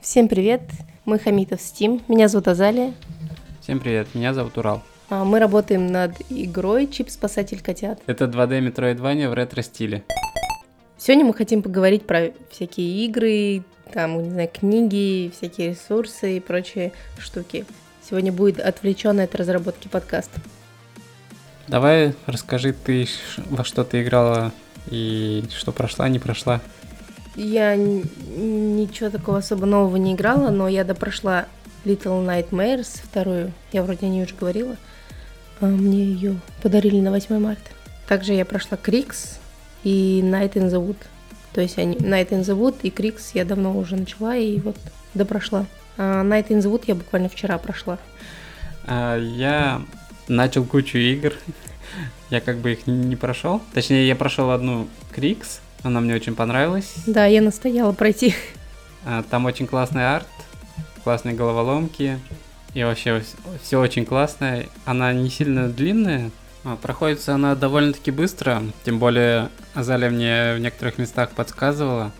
[0.00, 0.62] Всем привет,
[1.04, 2.94] мы Хамитов Steam, меня зовут Азалия.
[3.60, 4.82] Всем привет, меня зовут Урал.
[5.10, 8.00] А, Мы работаем над игрой Чип Спасатель котят.
[8.06, 10.02] Это 2D Metroidvania в ретро-стиле.
[10.96, 16.92] Сегодня мы хотим поговорить про всякие игры, там, не знаю, книги, всякие ресурсы и прочие
[17.18, 17.66] штуки.
[18.08, 20.30] Сегодня будет отвлеченный от разработки подкаст.
[21.68, 23.06] Давай расскажи ты,
[23.50, 24.52] во что ты играла
[24.90, 26.62] и что прошла, не прошла.
[27.36, 31.46] Я ничего такого особо нового не играла, но я допрошла
[31.84, 34.76] Little Nightmares, вторую, я вроде о ней уже говорила.
[35.60, 37.70] А, Мне ее подарили на 8 марта.
[38.08, 39.38] Также я прошла Крикс
[39.84, 40.96] и Night in the Wood.
[41.52, 44.76] То есть они, Night in the Wood и Крикс я давно уже начала и вот
[45.14, 45.66] допрошла.
[45.96, 47.98] А Night in the Wood я буквально вчера прошла.
[48.86, 49.82] А, я
[50.28, 51.34] начал кучу игр.
[52.30, 53.60] Я как бы их не прошел.
[53.74, 55.60] Точнее, я прошел одну Крикс.
[55.82, 56.94] Она мне очень понравилась.
[57.06, 58.34] Да, я настояла пройти.
[59.04, 60.26] А, Там очень классный арт,
[61.04, 62.18] классные головоломки.
[62.74, 63.22] И вообще
[63.62, 64.66] все очень классное.
[64.84, 66.30] Она не сильно длинная.
[66.64, 68.62] а Проходится она довольно-таки быстро.
[68.84, 72.12] Тем более Азалия мне в некоторых местах подсказывала.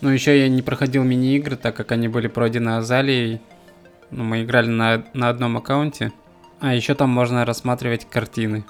[0.00, 3.40] Ну, еще я не проходил мини-игры, так как они были пройдены Азалией.
[4.10, 6.12] Ну, мы играли на, на одном аккаунте.
[6.60, 8.64] А еще там можно рассматривать картины.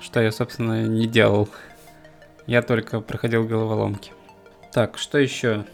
[0.00, 1.48] Что я, собственно, не делал.
[2.46, 4.12] Я только проходил головоломки.
[4.72, 5.64] Так, что еще?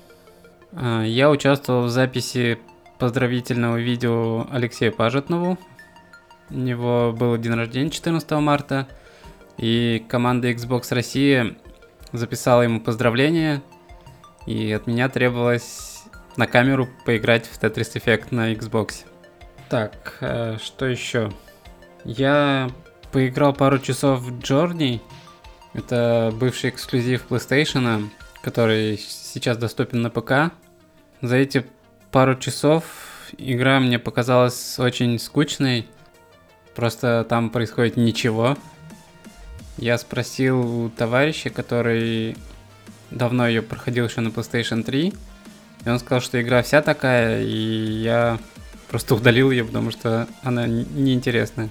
[0.72, 2.58] А, Я участвовал в записи
[2.98, 5.58] поздравительного видео Алексею Пажетнову.
[6.50, 8.88] У него был день рождения 14 марта,
[9.56, 11.56] и команда Xbox Россия
[12.12, 13.62] записала ему поздравления,
[14.46, 16.04] и от меня требовалось
[16.36, 19.04] на камеру поиграть в Tetris Effect на Xbox.
[19.68, 21.30] Так, э, что еще?
[22.04, 22.70] Я
[23.12, 25.00] поиграл пару часов в Journey.
[25.74, 28.08] Это бывший эксклюзив PlayStation,
[28.42, 30.52] который сейчас доступен на ПК.
[31.20, 31.66] За эти
[32.10, 32.84] пару часов
[33.36, 35.86] игра мне показалась очень скучной.
[36.74, 38.56] Просто там происходит ничего.
[39.76, 42.36] Я спросил у товарища, который
[43.10, 45.12] давно ее проходил еще на PlayStation 3.
[45.84, 48.38] И он сказал, что игра вся такая, и я
[48.88, 51.70] просто удалил ее, потому что она неинтересная.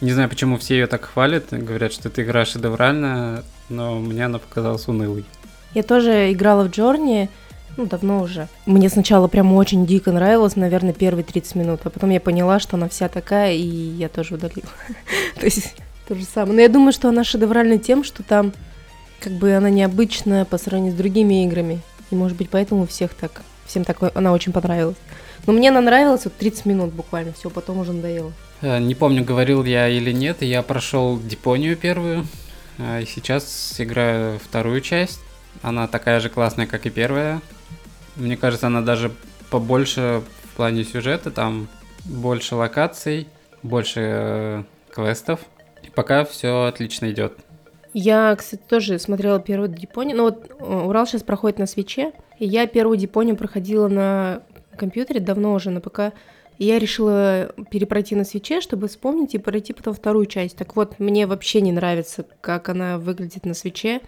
[0.00, 4.38] Не знаю, почему все ее так хвалят, говорят, что эта игра шедевральная, но мне она
[4.38, 5.24] показалась унылой.
[5.74, 7.28] Я тоже играла в Джорни,
[7.76, 8.48] ну, давно уже.
[8.66, 12.76] Мне сначала прям очень дико нравилось, наверное, первые 30 минут, а потом я поняла, что
[12.76, 14.68] она вся такая, и я тоже удалила.
[15.38, 15.74] То есть
[16.08, 16.54] то же самое.
[16.54, 18.52] Но я думаю, что она шедевральна тем, что там
[19.20, 21.80] как бы она необычная по сравнению с другими играми.
[22.10, 24.96] И, может быть, поэтому всех так, всем так она очень понравилась.
[25.46, 28.32] Но мне она нравилась вот 30 минут буквально, все, потом уже надоело.
[28.60, 32.26] Э, Не помню, говорил я или нет, я прошел Дипонию первую,
[32.78, 35.20] а, и сейчас играю вторую часть.
[35.62, 37.40] Она такая же классная, как и первая.
[38.16, 39.12] Мне кажется, она даже
[39.50, 41.68] побольше в плане сюжета, там
[42.04, 43.28] больше локаций,
[43.62, 45.40] больше э, квестов.
[45.82, 47.34] И пока все отлично идет.
[47.92, 50.16] Я, кстати, тоже смотрела первую Дипонию.
[50.16, 54.42] Ну вот э, Урал сейчас проходит на свече, и я первую Дипонию проходила на
[54.80, 56.12] компьютере, давно уже на ПК.
[56.58, 60.56] И я решила перепройти на свече, чтобы вспомнить и пройти потом вторую часть.
[60.56, 64.00] Так вот, мне вообще не нравится, как она выглядит на свече.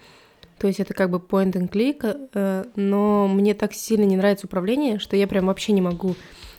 [0.58, 4.46] То есть это как бы point and click, э, но мне так сильно не нравится
[4.46, 6.14] управление, что я прям вообще не могу.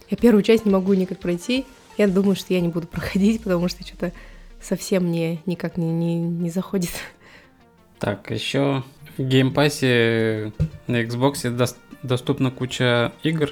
[0.10, 1.66] Я первую часть не могу никак пройти.
[1.98, 4.12] Я думаю, что я не буду проходить, потому что что-то
[4.62, 6.92] совсем мне никак не, не, не заходит.
[8.00, 8.84] Так, еще
[9.18, 10.52] в Game Pass е
[10.88, 13.52] на Xbox дос- доступна куча игр,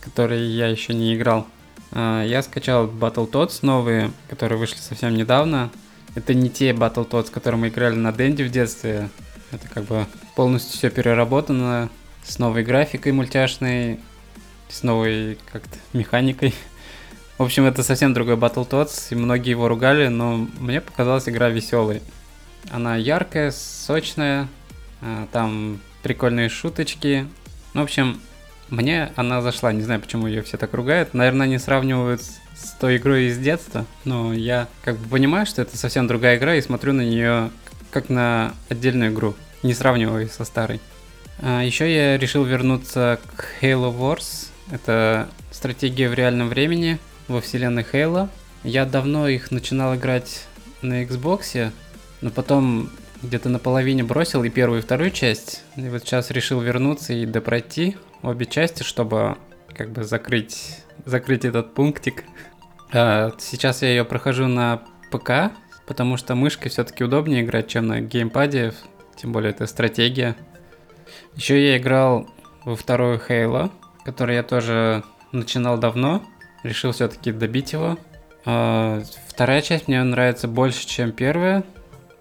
[0.00, 1.46] которые я еще не играл.
[1.92, 5.70] А, Я скачал Battletoads новые, которые вышли совсем недавно.
[6.14, 9.08] Это не те Battletoads, которые мы играли на Денди в детстве.
[9.50, 11.90] Это как бы полностью все переработано
[12.24, 14.00] с новой графикой мультяшной,
[14.68, 16.54] с новой как-то механикой.
[17.38, 22.02] В общем, это совсем другой Battletoads, и многие его ругали, но мне показалась игра веселой.
[22.70, 24.48] Она яркая, сочная,
[25.00, 27.26] а, там прикольные шуточки.
[27.74, 28.20] Ну, в общем,
[28.72, 31.12] мне она зашла, не знаю, почему ее все так ругают.
[31.12, 35.76] Наверное, они сравнивают с той игрой из детства, но я как бы понимаю, что это
[35.76, 37.50] совсем другая игра и смотрю на нее
[37.90, 40.80] как на отдельную игру, не сравнивая со старой.
[41.40, 44.48] еще я решил вернуться к Halo Wars.
[44.70, 46.98] Это стратегия в реальном времени
[47.28, 48.30] во вселенной Halo.
[48.64, 50.46] Я давно их начинал играть
[50.80, 51.70] на Xbox,
[52.22, 52.90] но потом
[53.22, 55.62] где-то наполовине бросил и первую, и вторую часть.
[55.76, 59.36] И вот сейчас решил вернуться и допройти обе части, чтобы
[59.74, 62.24] как бы закрыть, закрыть этот пунктик.
[62.92, 65.52] А, Сейчас я ее прохожу на ПК,
[65.86, 68.72] потому что мышкой все-таки удобнее играть, чем на геймпаде,
[69.16, 70.36] тем более это стратегия.
[71.34, 72.28] Еще я играл
[72.64, 73.70] во вторую Halo,
[74.04, 75.02] который я тоже
[75.32, 76.22] начинал давно.
[76.62, 77.98] Решил все-таки добить его.
[78.44, 81.64] А, вторая часть мне нравится больше, чем первая.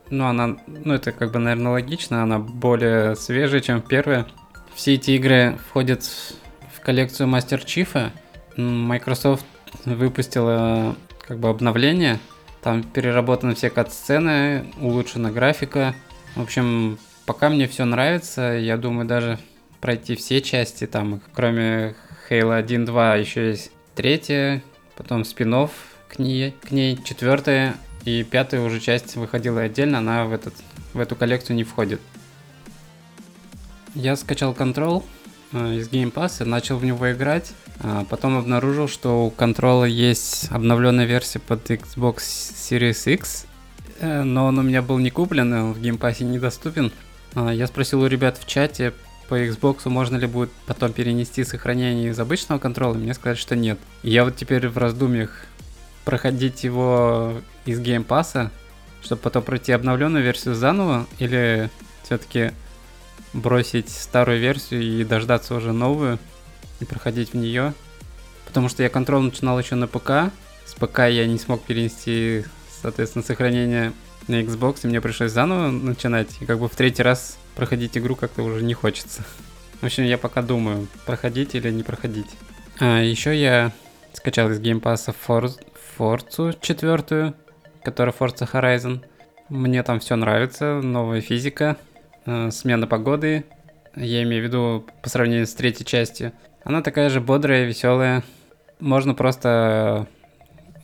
[0.10, 4.28] Ну, она, ну, это как бы, наверное, логично, она более свежая, чем первая.
[4.76, 8.12] Все эти игры входят в коллекцию Master Chief.
[8.58, 9.46] Microsoft
[9.86, 10.96] выпустила
[11.28, 12.20] как бы обновление.
[12.62, 15.96] Там переработаны все кат-сцены, улучшена графика.
[16.36, 18.54] В общем, пока мне все нравится.
[18.54, 19.40] Я думаю даже
[19.80, 20.88] пройти все части.
[20.88, 21.96] Там, кроме
[22.30, 24.64] Halo 1, 2, еще есть третья,
[24.96, 25.68] потом спин
[26.08, 27.76] к ней, к ней четвертая
[28.06, 30.54] и пятая уже часть выходила отдельно, она в, этот,
[30.94, 32.02] в эту коллекцию не входит.
[33.96, 35.04] Я скачал Control
[35.52, 37.52] э, из Game Pass начал в него играть.
[37.84, 43.48] А потом обнаружил, что у Control есть обновленная версия под Xbox Series X,
[44.00, 46.92] э, но он у меня был не куплен, он в Game Pass недоступен.
[47.34, 48.94] А, я спросил у ребят в чате
[49.30, 53.80] по Xbox, можно ли будет потом перенести сохранение из обычного контроля, мне сказали, что нет.
[54.04, 55.46] Я вот теперь в раздумьях
[56.06, 58.52] проходить его из геймпаса,
[59.02, 61.70] чтобы потом пройти обновленную версию заново, или
[62.04, 62.52] все-таки
[63.34, 66.20] бросить старую версию и дождаться уже новую
[66.80, 67.74] и проходить в нее.
[68.46, 70.34] Потому что я контроль начинал еще на ПК.
[70.66, 72.44] С ПК я не смог перенести,
[72.82, 73.94] соответственно, сохранение
[74.28, 76.30] на Xbox, и мне пришлось заново начинать.
[76.42, 79.24] И как бы в третий раз проходить игру как-то уже не хочется.
[79.82, 82.30] В общем, я пока думаю, проходить или не проходить.
[82.80, 83.72] А, еще я
[84.14, 85.60] скачал из геймпаса Forza,
[85.98, 87.34] Forza четвертую,
[87.84, 89.04] которая Forza Horizon.
[89.50, 91.78] Мне там все нравится, новая физика,
[92.26, 93.46] смена погоды.
[93.96, 96.32] Я имею в виду по сравнению с третьей частью.
[96.64, 98.24] Она такая же бодрая, веселая.
[98.80, 100.08] Можно просто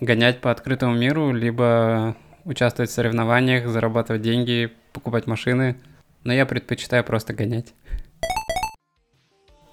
[0.02, 5.76] гонять по открытому миру, либо участвовать в соревнованиях, зарабатывать деньги, покупать машины.
[6.24, 7.74] Но я предпочитаю просто гонять.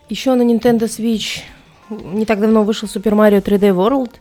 [0.08, 1.43] Еще на Nintendo Switch
[1.90, 4.12] не так давно вышел Super Mario 3D World.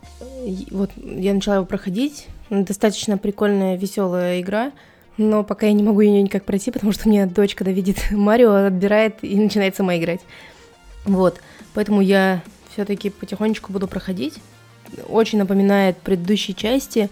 [0.70, 2.26] Вот я начала его проходить.
[2.50, 4.72] Достаточно прикольная, веселая игра.
[5.16, 7.98] Но пока я не могу ее никак пройти, потому что у меня дочь, когда видит
[8.10, 10.20] Марио, отбирает и начинает сама играть.
[11.04, 11.40] Вот.
[11.74, 14.38] Поэтому я все-таки потихонечку буду проходить.
[15.08, 17.10] Очень напоминает предыдущие части,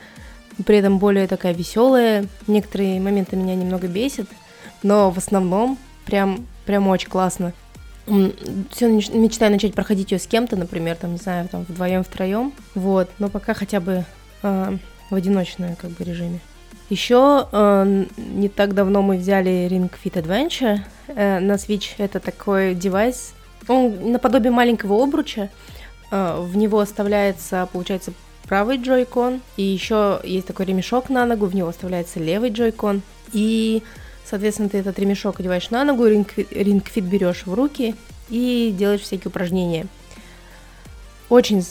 [0.66, 2.26] при этом более такая веселая.
[2.46, 4.28] Некоторые моменты меня немного бесят,
[4.82, 7.52] но в основном прям, прям очень классно.
[8.70, 12.52] Все мечтаю начать проходить ее с кем-то, например, там, не знаю, там вдвоем, втроем.
[12.74, 14.04] Вот, но пока хотя бы
[14.42, 14.76] э,
[15.10, 16.40] в одиночном как бы режиме.
[16.90, 21.94] Еще э, не так давно мы взяли Ring Fit Adventure э, на Switch.
[21.98, 23.32] Это такой девайс,
[23.68, 25.48] он наподобие маленького обруча.
[26.10, 28.12] Э, в него оставляется, получается,
[28.46, 33.02] правый джойкон, и еще есть такой ремешок на ногу, в него оставляется левый джойкон.
[33.32, 33.82] И
[34.24, 37.94] Соответственно, ты этот ремешок одеваешь на ногу, рингфит берешь в руки
[38.30, 39.86] и делаешь всякие упражнения.
[41.28, 41.64] Очень,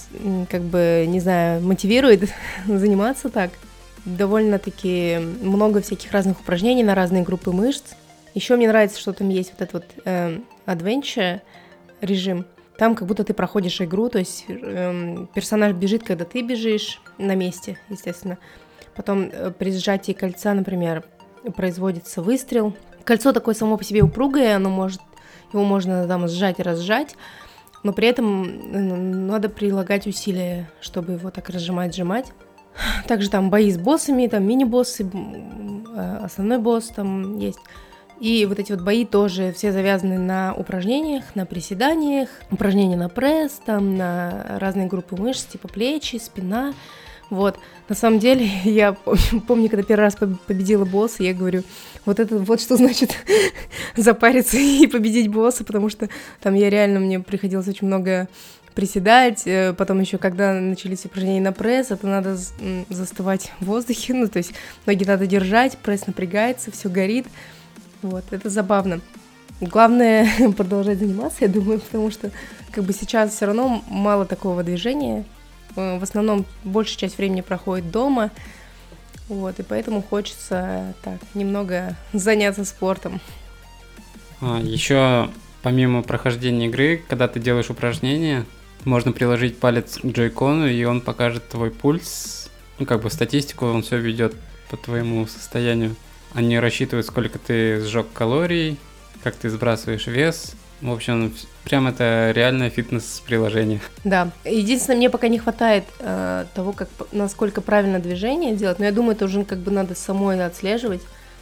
[0.50, 2.30] как бы, не знаю, мотивирует
[2.68, 3.52] заниматься так.
[4.06, 7.94] Довольно-таки много всяких разных упражнений на разные группы мышц.
[8.34, 11.42] Еще мне нравится, что там есть вот этот вот э, adventure
[12.02, 12.46] режим.
[12.78, 17.36] Там как будто ты проходишь игру, то есть э, персонаж бежит, когда ты бежишь на
[17.36, 18.40] месте, естественно.
[18.96, 21.04] Потом э, при сжатии кольца, например,
[21.56, 22.76] производится выстрел.
[23.04, 25.02] Кольцо такое само по себе упругое, оно может,
[25.54, 27.16] его можно там сжать и разжать,
[27.84, 32.32] но при этом надо прилагать усилия, чтобы его так разжимать, сжимать.
[33.08, 37.60] Также там бои с боссами, там мини-боссы, э, основной босс там есть.
[38.22, 43.60] И вот эти вот бои тоже все завязаны на упражнениях, на приседаниях, упражнения на пресс,
[43.66, 46.74] там на разные группы мышц, типа плечи, спина.
[47.32, 47.58] Вот,
[47.90, 48.94] на самом деле, я
[49.48, 51.64] помню, когда первый раз победила босса, я говорю,
[52.06, 53.16] вот это вот что значит
[53.96, 56.08] запариться и победить босса, потому что
[56.42, 58.28] там я реально, мне приходилось очень много
[58.76, 62.38] приседать, э, потом еще, когда начались упражнения на пресс, это надо
[62.90, 64.54] застывать в воздухе, ну, то есть
[64.86, 67.28] ноги надо держать, пресс напрягается, все горит,
[68.02, 69.02] вот, это забавно.
[69.60, 72.32] Главное продолжать заниматься, я думаю, потому что
[72.72, 75.26] как бы сейчас все равно мало такого движения,
[75.76, 78.32] Э, в основном большая часть времени проходит дома,
[79.28, 83.22] вот, и поэтому хочется так немного заняться спортом.
[84.42, 85.30] А, еще
[85.62, 88.46] помимо прохождения игры, когда ты делаешь упражнения,
[88.86, 93.84] можно приложить палец к джойкону, и он покажет твой пульс, ну как бы статистику, он
[93.84, 94.34] все ведет
[94.70, 95.96] по твоему состоянию.
[96.34, 98.78] Они рассчитывают, сколько ты сжег калорий,
[99.24, 101.32] как ты сбрасываешь вес, в общем,
[101.64, 103.80] прям это реальное фитнес-приложение.
[104.04, 104.32] Да.
[104.44, 109.16] Единственное, мне пока не хватает э, того, как, насколько правильно движение делать, но я думаю,
[109.16, 111.02] это уже как бы надо самой отслеживать.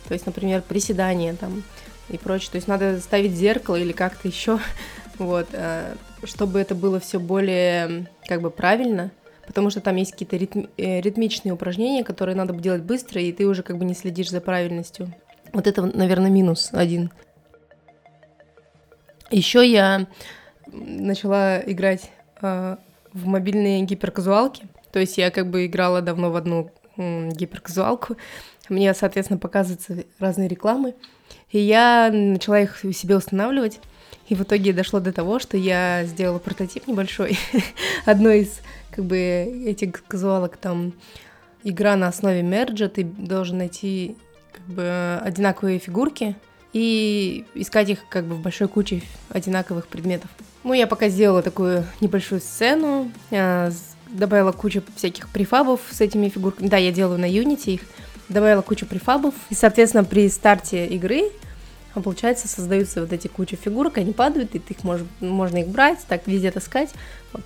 [0.09, 1.63] То есть, например, приседания там
[2.09, 2.49] и прочее.
[2.51, 4.59] То есть надо ставить зеркало или как-то еще.
[5.17, 5.49] Вот.
[5.51, 9.11] Э, чтобы это было все более как бы правильно,
[9.47, 13.31] потому что там есть какие-то ритм, э, ритмичные упражнения, которые надо бы делать быстро, и
[13.31, 15.13] ты уже как бы не следишь за правильностью.
[15.53, 17.11] Вот это, наверное, минус один.
[19.31, 20.07] Еще я
[20.67, 22.11] начала играть
[22.41, 22.77] э,
[23.13, 24.67] в мобильные гиперказуалки.
[24.91, 28.17] То есть я как бы играла давно в одну э, гиперказуалку.
[28.69, 30.95] Мне, соответственно, показываются разные рекламы.
[31.51, 33.79] И я начала их себе устанавливать.
[34.29, 37.37] И в итоге дошло до того, что я сделала прототип небольшой.
[38.05, 40.93] Одной из как бы этих казуалок там
[41.63, 42.89] игра на основе мерджа.
[42.89, 44.15] Ты должен найти
[44.51, 46.35] как бы одинаковые фигурки
[46.73, 50.29] и искать их как бы в большой куче одинаковых предметов.
[50.63, 53.71] Ну, я пока сделала такую небольшую сцену, а,
[54.09, 56.67] добавила кучу всяких префабов с этими фигурками.
[56.67, 57.81] Да, я делаю на Unity их.
[58.27, 59.33] Добавила кучу префабов.
[59.49, 61.31] И, соответственно, при старте игры
[61.99, 65.67] а получается, создаются вот эти куча фигурок, они падают, и ты их можешь, можно их
[65.67, 66.89] брать, так везде таскать,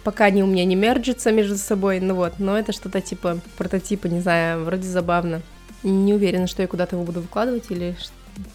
[0.04, 4.08] пока они у меня не мерджатся между собой, ну вот, но это что-то типа прототипа,
[4.08, 5.42] не знаю, вроде забавно.
[5.84, 7.96] Не уверена, что я куда-то его буду выкладывать или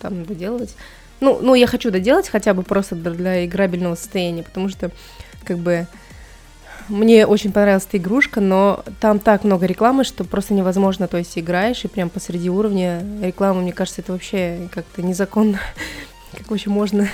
[0.01, 0.75] там доделывать.
[1.21, 4.91] Ну, ну, я хочу доделать хотя бы просто для играбельного состояния, потому что,
[5.45, 5.87] как бы,
[6.89, 11.09] мне очень понравилась эта игрушка, но там так много рекламы, что просто невозможно.
[11.09, 15.61] То есть играешь и прям посреди уровня рекламы, мне кажется, это вообще как-то незаконно.
[16.37, 17.09] Как вообще можно?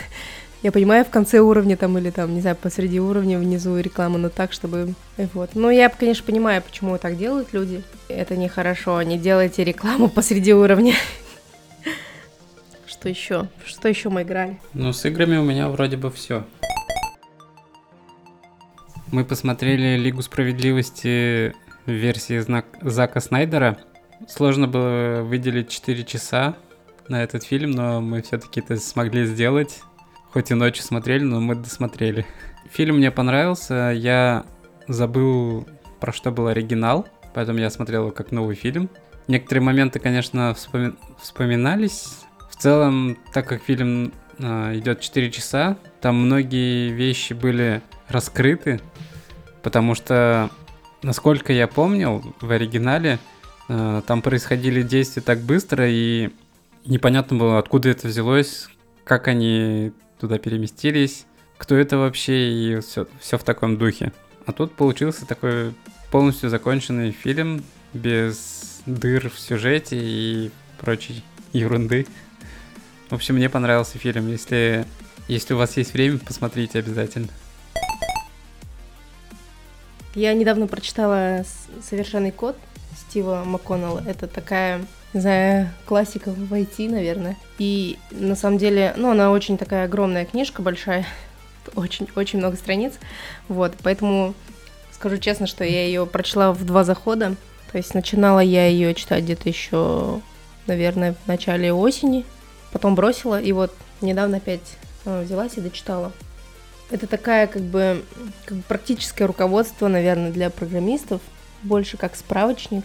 [0.63, 4.29] Я понимаю, в конце уровня там или там, не знаю, посреди уровня внизу рекламу, но
[4.31, 4.95] так, чтобы...
[5.35, 5.51] Вот.
[5.55, 7.83] Но я, конечно, понимаю, почему так делают люди.
[8.09, 10.95] Это нехорошо, не делайте рекламу посреди уровня.
[12.87, 13.49] Что еще?
[13.65, 14.59] Что еще мы играли?
[14.73, 16.45] Ну, с играми у меня вроде бы все.
[19.15, 21.55] Мы посмотрели Лигу справедливости
[21.87, 23.79] в версии знак Зака Снайдера.
[24.27, 26.57] Сложно было выделить 4 часа
[27.07, 29.83] на этот фильм, но мы все-таки это смогли сделать.
[30.33, 32.27] Хоть и ночью смотрели, но мы досмотрели.
[32.73, 33.93] Фильм мне понравился.
[33.95, 34.47] Я
[34.89, 35.65] забыл,
[36.01, 38.91] про что был оригинал, поэтому я смотрел его как новый фильм.
[39.29, 40.93] Некоторые моменты, конечно, вспоми...
[41.21, 42.17] вспоминались.
[42.51, 47.81] В целом, так как фильм э, идет 4 часа, там многие вещи были
[48.15, 48.81] раскрыты,
[49.63, 50.51] потому что,
[51.03, 53.19] насколько я помнил, в оригинале
[53.69, 56.31] э, там происходили действия так быстро, и
[56.87, 58.69] непонятно было, откуда это взялось,
[59.05, 61.27] как они туда переместились,
[61.59, 64.13] кто это вообще, и все, все в таком духе.
[64.47, 65.75] А тут получился такой
[66.11, 72.07] полностью законченный фильм, без дыр в сюжете и прочей ерунды.
[73.09, 74.29] В общем, мне понравился фильм.
[74.29, 74.85] Если,
[75.29, 77.29] если у вас есть время, посмотрите обязательно.
[80.15, 81.45] Я недавно прочитала
[81.83, 82.57] «Совершенный код»
[82.97, 84.03] Стива МакКоннелла.
[84.07, 87.37] Это такая, не знаю, классика в IT, наверное.
[87.59, 91.05] И на самом деле, ну, она очень такая огромная книжка, большая,
[91.75, 92.95] очень-очень много страниц.
[93.49, 94.35] Вот, поэтому
[94.93, 97.35] скажу честно, что я ее прочла в два захода.
[97.73, 100.21] То есть начинала я ее читать где-то еще,
[100.69, 102.25] наверное, в начале осени,
[102.73, 106.13] потом бросила, и вот недавно опять э, взялась и дочитала.
[106.91, 108.05] Это такая как бы,
[108.45, 111.21] как бы практическое руководство, наверное, для программистов,
[111.63, 112.85] больше как справочник.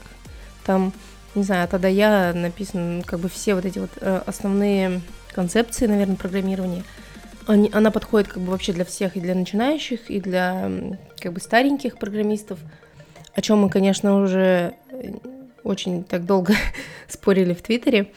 [0.65, 0.94] Там,
[1.36, 5.01] не знаю, тогда я написано как бы все вот эти вот э, основные
[5.34, 6.84] концепции, наверное, программирования.
[7.46, 10.72] Они, она подходит как бы вообще для всех, и для начинающих, и для
[11.20, 12.60] как бы стареньких программистов,
[13.34, 15.12] о чем мы, конечно, уже э,
[15.63, 16.53] очень так долго
[17.08, 18.12] спорили в Твиттере.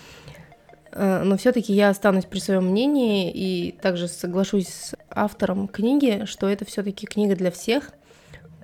[0.92, 6.48] Э, но все-таки я останусь при своем мнении и также соглашусь с автором книги, что
[6.48, 7.90] это все-таки книга для всех.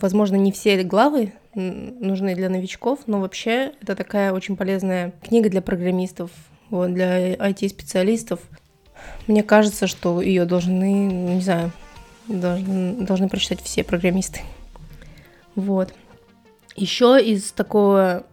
[0.00, 5.60] Возможно, не все главы нужны для новичков, но вообще это такая очень полезная книга для
[5.60, 6.30] программистов,
[6.70, 8.40] вот, для IT-специалистов.
[9.26, 11.72] Мне кажется, что ее должны, не знаю,
[12.28, 14.42] должны, должны прочитать все программисты.
[15.56, 15.92] Вот.
[16.76, 18.24] Еще из такого,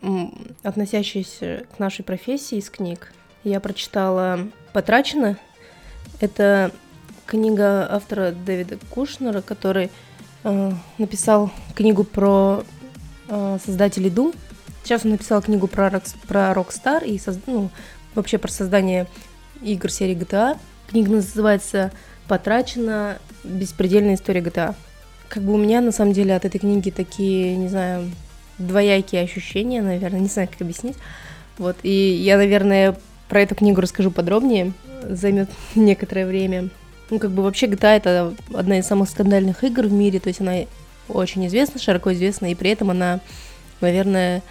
[0.61, 3.11] относящейся к нашей профессии, из книг,
[3.45, 4.39] я прочитала
[4.73, 5.37] «Потрачено».
[6.19, 6.71] Это
[7.25, 9.91] книга автора Дэвида Кушнера, который
[10.43, 12.63] э, написал книгу про
[13.29, 14.35] э, создателей Doom.
[14.83, 17.69] Сейчас он написал книгу про, про Rockstar и соз, ну,
[18.15, 19.07] вообще про создание
[19.61, 20.57] игр серии GTA.
[20.87, 21.91] Книга называется
[22.27, 23.19] «Потрачено.
[23.43, 24.75] Беспредельная история GTA».
[25.29, 28.11] Как бы у меня, на самом деле, от этой книги такие, не знаю,
[28.57, 30.97] двоякие ощущения, наверное, не знаю, как объяснить.
[31.57, 32.95] Вот, и я, наверное,
[33.29, 34.73] про эту книгу расскажу подробнее,
[35.09, 36.69] займет некоторое время.
[37.09, 40.41] Ну, как бы вообще GTA это одна из самых скандальных игр в мире, то есть
[40.41, 40.55] она
[41.07, 43.19] очень известна, широко известна, и при этом она,
[43.81, 44.41] наверное,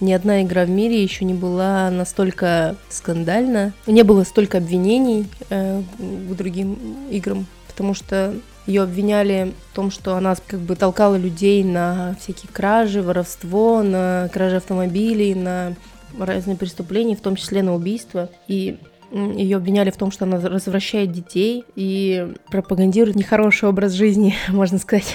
[0.00, 3.72] ни одна игра в мире еще не была настолько скандальна.
[3.86, 6.78] Не было столько обвинений э, к другим
[7.10, 8.34] играм, потому что
[8.66, 14.28] Ее обвиняли в том, что она как бы толкала людей на всякие кражи, воровство, на
[14.32, 15.74] кражи автомобилей, на
[16.18, 18.28] разные преступления, в том числе на убийство.
[18.48, 18.78] И
[19.12, 25.14] ее обвиняли в том, что она развращает детей и пропагандирует нехороший образ жизни, можно сказать.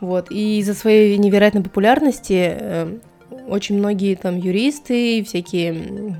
[0.00, 0.30] Вот.
[0.30, 2.98] И из-за своей невероятной популярности э,
[3.48, 6.16] очень многие там юристы, всякие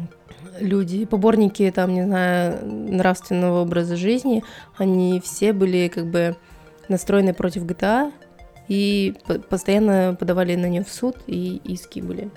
[0.61, 4.43] люди, поборники там, не знаю, нравственного образа жизни,
[4.77, 6.37] они все были как бы
[6.89, 8.13] настроены против GTA
[8.69, 9.15] и
[9.51, 12.31] постоянно подавали на нее в суд и иски были.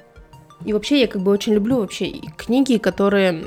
[0.66, 3.46] И вообще я как бы очень люблю вообще книги, которые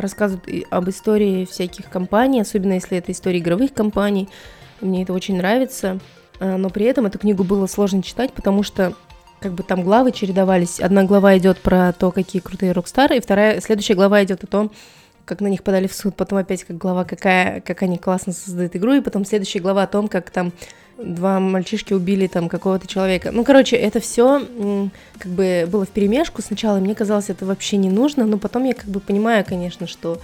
[0.00, 4.28] рассказывают об истории всяких компаний, особенно если это история игровых компаний.
[4.80, 5.98] Мне это очень нравится.
[6.40, 8.94] А, но при этом эту книгу было сложно читать, потому что
[9.40, 10.80] как бы там главы чередовались.
[10.80, 14.70] Одна глава идет про то, какие крутые рокстары, и вторая, следующая глава идет о том,
[15.24, 18.74] как на них подали в суд, потом опять как глава, какая, как они классно создают
[18.76, 20.52] игру, и потом следующая глава о том, как там
[21.02, 23.30] два мальчишки убили там какого-то человека.
[23.32, 28.26] Ну, короче, это все как бы было вперемешку сначала, мне казалось, это вообще не нужно,
[28.26, 30.20] но потом я как бы понимаю, конечно, что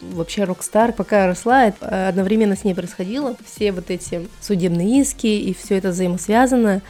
[0.00, 3.36] вообще Rockstar, пока росла, одновременно с ней происходило.
[3.44, 6.82] Все вот эти судебные иски, и все это взаимосвязано.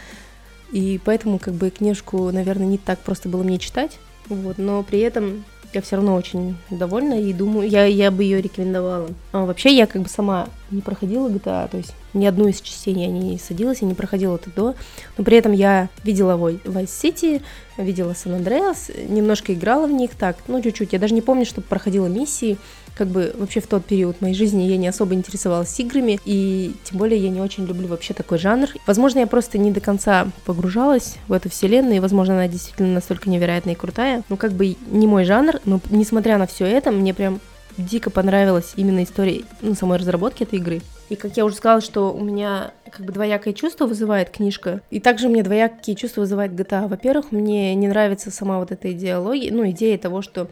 [0.72, 3.98] И поэтому как бы книжку, наверное, не так просто было мне читать.
[4.28, 8.40] Вот, но при этом я все равно очень довольна и думаю, я, я бы ее
[8.40, 9.08] рекомендовала.
[9.32, 12.94] А вообще я как бы сама не проходила GTA, то есть ни одну из частей
[12.94, 14.74] я не садилась, я не проходила это до,
[15.16, 17.42] но при этом я видела Vice City,
[17.76, 21.66] видела San Andreas, немножко играла в них так, ну чуть-чуть, я даже не помню, чтобы
[21.66, 22.58] проходила миссии,
[22.98, 26.98] как бы вообще в тот период моей жизни я не особо интересовалась играми, и тем
[26.98, 28.68] более я не очень люблю вообще такой жанр.
[28.86, 33.30] Возможно, я просто не до конца погружалась в эту вселенную, и, возможно, она действительно настолько
[33.30, 34.24] невероятная и крутая.
[34.28, 37.40] Ну, как бы не мой жанр, но несмотря на все это, мне прям
[37.78, 40.82] дико понравилась именно история ну, самой разработки этой игры.
[41.08, 45.00] И как я уже сказала, что у меня как бы двоякое чувство вызывает книжка, и
[45.00, 46.88] также мне двоякие чувства вызывает GTA.
[46.88, 50.48] Во-первых, мне не нравится сама вот эта идеология, ну, идея того, что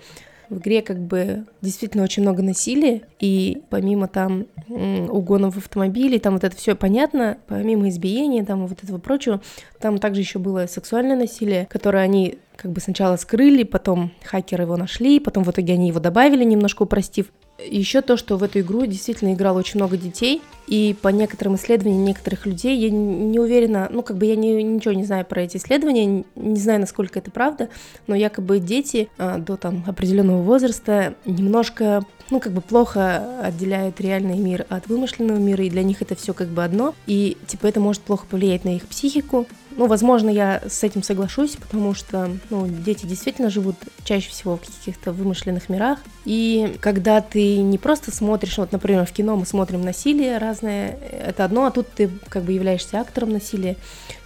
[0.51, 6.45] в игре как бы действительно очень много насилия, и помимо там угонов автомобилей, там вот
[6.45, 9.41] это все понятно, помимо избиения, там вот этого прочего,
[9.81, 14.77] там также еще было сексуальное насилие, которое они как бы сначала скрыли, потом хакеры его
[14.77, 17.27] нашли, потом в итоге они его добавили, немножко упростив.
[17.59, 22.05] Еще то, что в эту игру действительно играло очень много детей, и по некоторым исследованиям
[22.05, 25.57] некоторых людей, я не уверена, ну, как бы я не, ничего не знаю про эти
[25.57, 27.69] исследования, не знаю, насколько это правда,
[28.07, 34.37] но якобы дети а, до там определенного возраста немножко, ну, как бы плохо отделяют реальный
[34.37, 37.81] мир от вымышленного мира, и для них это все как бы одно, и, типа, это
[37.81, 42.67] может плохо повлиять на их психику, ну, возможно, я с этим соглашусь, потому что, ну,
[42.67, 45.99] дети действительно живут чаще всего в каких-то вымышленных мирах.
[46.25, 51.45] И когда ты не просто смотришь, вот, например, в кино мы смотрим насилие разное, это
[51.45, 53.77] одно, а тут ты как бы являешься актором насилия,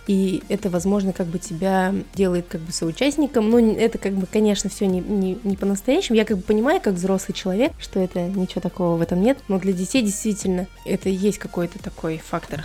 [0.06, 3.48] и это, возможно, как бы тебя делает как бы соучастником.
[3.48, 6.16] Ну, это как бы, конечно, все не, не, не по-настоящему.
[6.16, 9.60] Я как бы понимаю, как взрослый человек, что это ничего такого в этом нет, но
[9.60, 12.64] для детей действительно это есть какой-то такой фактор.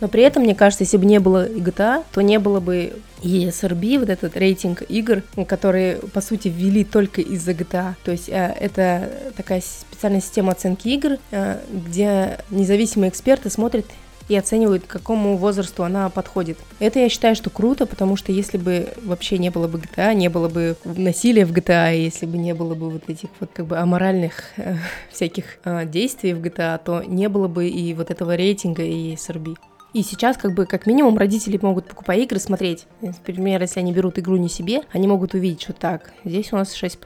[0.00, 2.92] Но при этом, мне кажется, если бы не было и GTA, то не было бы
[3.22, 7.94] ESRB, вот этот рейтинг игр, которые, по сути, ввели только из-за GTA.
[8.04, 13.86] То есть э, это такая специальная система оценки игр, э, где независимые эксперты смотрят
[14.28, 16.58] и оценивают, к какому возрасту она подходит.
[16.78, 20.28] Это я считаю, что круто, потому что если бы вообще не было бы GTA, не
[20.28, 23.78] было бы насилия в GTA, если бы не было бы вот этих вот как бы
[23.78, 24.76] аморальных э,
[25.12, 29.56] всяких э, действий в GTA, то не было бы и вот этого рейтинга и SRB.
[29.94, 32.86] И сейчас, как бы, как минимум, родители могут, покупать игры, смотреть.
[33.00, 36.74] Например, если они берут игру не себе, они могут увидеть, что так, здесь у нас
[36.74, 36.98] 6+,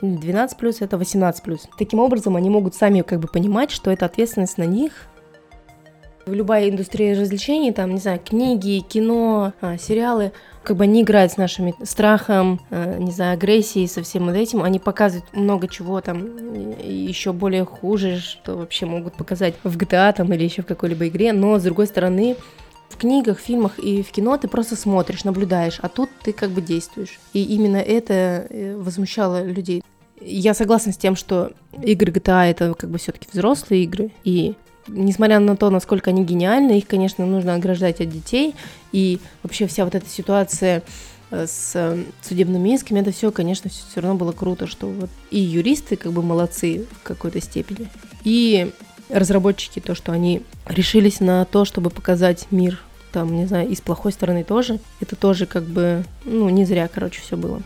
[0.00, 1.60] 12+, это 18+.
[1.76, 4.92] Таким образом, они могут сами, как бы, понимать, что это ответственность на них,
[6.34, 11.36] любая индустрия развлечений, там, не знаю, книги, кино, а, сериалы, как бы они играют с
[11.36, 14.62] нашими страхом, э, не знаю, агрессией, со всем вот этим.
[14.62, 16.26] Они показывают много чего там
[16.82, 21.32] еще более хуже, что вообще могут показать в GTA там или еще в какой-либо игре.
[21.32, 22.36] Но, с другой стороны,
[22.90, 26.60] в книгах, фильмах и в кино ты просто смотришь, наблюдаешь, а тут ты как бы
[26.60, 27.18] действуешь.
[27.32, 29.82] И именно это э, возмущало людей.
[30.20, 34.54] Я согласна с тем, что игры GTA это как бы все-таки взрослые игры, и
[34.88, 38.54] несмотря на то, насколько они гениальны, их, конечно, нужно ограждать от детей,
[38.92, 40.82] и вообще вся вот эта ситуация
[41.30, 45.38] э, с э, судебными исками, это все, конечно, все равно было круто, что вот и
[45.38, 47.88] юристы как бы молодцы в какой-то степени,
[48.24, 48.72] и
[49.08, 53.80] разработчики, то, что они решились на то, чтобы показать мир там, не знаю, и с
[53.80, 57.62] плохой стороны тоже, это тоже как бы, ну, не зря, короче, все было.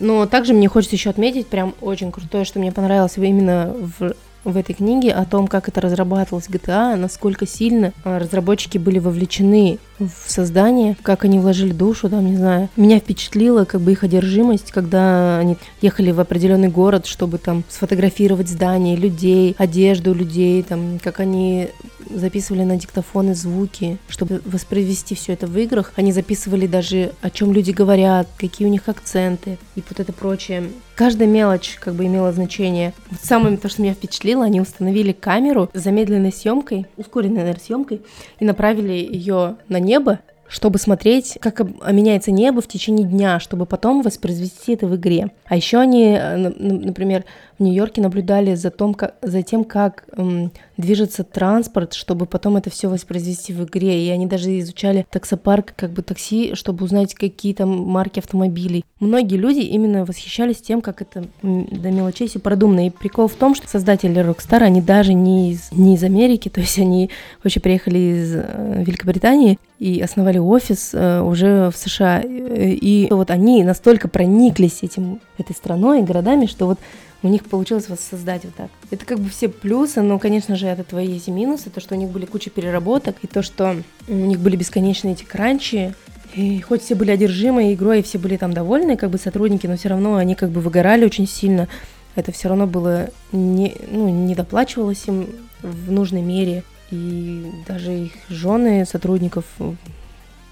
[0.00, 4.56] Но также мне хочется еще отметить, прям очень крутое, что мне понравилось именно в в
[4.56, 10.10] этой книге о том, как это разрабатывалось GTA, насколько сильно а, разработчики были вовлечены в
[10.26, 12.68] создание, как они вложили душу, там, не знаю.
[12.76, 18.48] Меня впечатлила как бы их одержимость, когда они ехали в определенный город, чтобы там сфотографировать
[18.48, 21.68] здания, людей, одежду людей, там, как они
[22.10, 25.92] записывали на диктофоны звуки, чтобы воспроизвести все это в играх.
[25.96, 30.70] Они записывали даже, о чем люди говорят, какие у них акценты и вот это прочее.
[30.94, 32.92] Каждая мелочь как бы имела значение.
[33.10, 38.02] Вот самое то, что меня впечатлило, они установили камеру с замедленной съемкой, ускоренной, наверное, съемкой,
[38.38, 44.02] и направили ее на небо, чтобы смотреть, как меняется небо в течение дня, чтобы потом
[44.02, 45.30] воспроизвести это в игре.
[45.46, 47.24] А еще они, э, например,
[47.58, 52.70] в Нью-Йорке наблюдали за, том, как, за тем, как эм, движется транспорт, чтобы потом это
[52.70, 54.04] все воспроизвести в игре.
[54.04, 58.84] И они даже изучали таксопарк, как бы такси, чтобы узнать, какие там марки автомобилей.
[58.98, 62.86] Многие люди именно восхищались тем, как это до мелочей все продумано.
[62.86, 66.60] И прикол в том, что создатели Rockstar, они даже не из, не из Америки, то
[66.60, 67.10] есть они
[67.42, 72.22] вообще приехали из э, Великобритании и основали офис э, уже в США.
[72.24, 76.78] И вот они настолько прониклись этим, этой страной и городами, что вот
[77.22, 78.70] у них получилось воссоздать вот так.
[78.90, 81.68] Это как бы все плюсы, но, конечно же, от этого есть и минусы.
[81.68, 83.76] То, что у них были куча переработок, и то, что
[84.08, 85.92] у них были бесконечные эти кранчи,
[86.34, 89.76] и хоть все были одержимы игрой, и все были там довольны, как бы сотрудники, но
[89.76, 91.68] все равно они как бы выгорали очень сильно.
[92.14, 95.26] Это все равно было не, ну, не доплачивалось им
[95.60, 96.62] в нужной мере.
[96.94, 99.44] И даже их жены сотрудников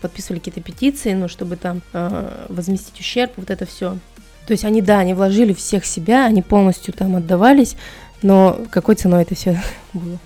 [0.01, 3.97] подписывали какие-то петиции, ну, чтобы там э, возместить ущерб, вот это все.
[4.47, 7.77] То есть они, да, они вложили всех себя, они полностью там отдавались,
[8.23, 10.19] но какой ценой это все было?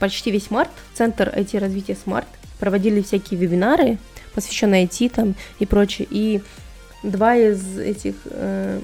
[0.00, 2.26] Почти весь март Центр IT-развития Смарт
[2.58, 3.98] проводили всякие вебинары,
[4.34, 6.08] посвященные IT там и прочее.
[6.10, 6.42] И
[7.04, 8.80] два из этих э,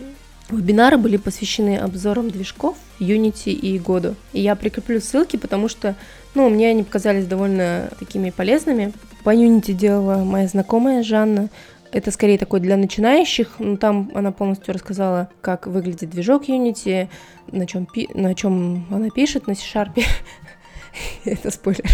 [0.57, 4.15] вебинара были посвящены обзорам движков Unity и Году.
[4.33, 5.95] И я прикреплю ссылки, потому что,
[6.35, 8.93] ну, мне они показались довольно такими полезными.
[9.25, 11.49] По Unity делала моя знакомая Жанна,
[11.93, 17.09] это скорее такой для начинающих, но там она полностью рассказала, как выглядит движок Unity,
[17.51, 19.91] на чем, пи- на чем она пишет, на C-Sharp.
[21.25, 21.85] это спойлер.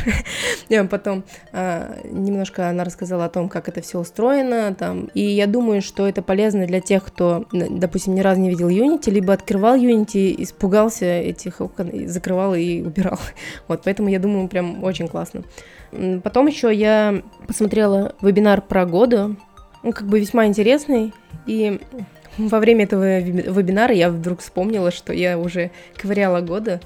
[0.90, 5.82] Потом а, немножко она рассказала о том, как это все устроено, там, и я думаю,
[5.82, 10.34] что это полезно для тех, кто, допустим, ни разу не видел Unity, либо открывал Unity,
[10.38, 13.18] испугался этих окон, закрывал и убирал.
[13.68, 15.42] вот, поэтому я думаю, прям очень классно.
[16.22, 19.36] Потом еще я посмотрела вебинар про года,
[19.82, 21.12] он как бы весьма интересный.
[21.46, 21.80] И
[22.38, 26.80] во время этого вебинара я вдруг вспомнила, что я уже ковыряла года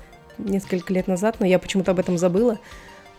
[0.45, 2.59] несколько лет назад, но я почему-то об этом забыла.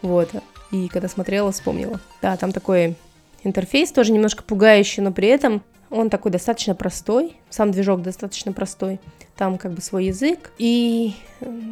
[0.02, 0.30] Вот.
[0.72, 2.00] И когда смотрела, вспомнила.
[2.22, 2.96] Да, там такой
[3.44, 9.00] интерфейс тоже немножко пугающий, но при этом он такой достаточно простой, сам движок достаточно простой,
[9.36, 11.14] там как бы свой язык, и,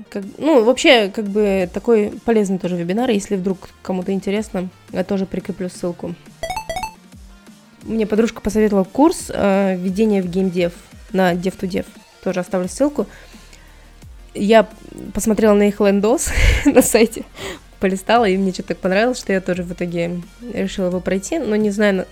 [0.10, 5.26] как, ну, вообще, как бы такой полезный тоже вебинар, если вдруг кому-то интересно, я тоже
[5.26, 6.16] прикреплю ссылку.
[7.84, 10.74] Мне подружка посоветовала курс э, введения в геймдев
[11.14, 11.86] на dev2dev.
[12.24, 13.08] Тоже оставлю ссылку.
[14.34, 14.70] Я
[15.14, 16.30] посмотрела на их лендос
[16.66, 17.26] на сайте,
[17.80, 20.22] полистала, и мне что-то так понравилось, что я тоже в итоге
[20.54, 22.06] решила его пройти, но не знаю,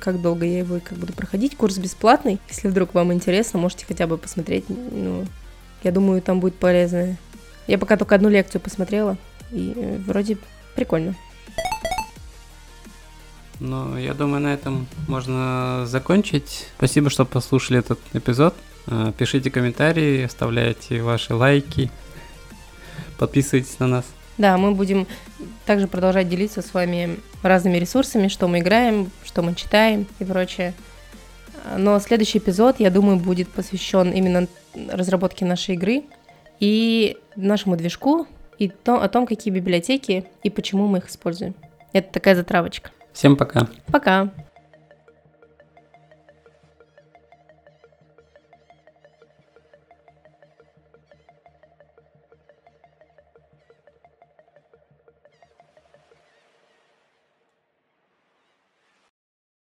[0.00, 1.56] как долго я его как буду проходить.
[1.56, 4.64] Курс бесплатный, если вдруг вам интересно, можете хотя бы посмотреть.
[4.68, 5.26] Ну,
[5.82, 7.16] я думаю, там будет полезно.
[7.66, 9.16] Я пока только одну лекцию посмотрела,
[9.50, 10.36] и э, вроде
[10.74, 11.14] прикольно.
[13.60, 16.66] Ну, я думаю, на этом можно закончить.
[16.76, 18.54] Спасибо, что послушали этот эпизод.
[18.86, 21.90] Э, пишите комментарии, оставляйте ваши лайки,
[23.18, 24.04] подписывайтесь на нас.
[24.36, 25.06] Да, мы будем
[25.64, 30.74] также продолжать делиться с вами разными ресурсами, что мы играем, что мы читаем и прочее.
[31.78, 34.48] Но следующий эпизод, я думаю, будет посвящен именно
[34.90, 36.02] разработке нашей игры
[36.60, 38.26] и нашему движку,
[38.58, 41.54] и то, о том, какие библиотеки и почему мы их используем.
[41.92, 42.90] Это такая затравочка.
[43.12, 43.68] Всем пока.
[43.86, 44.30] Пока.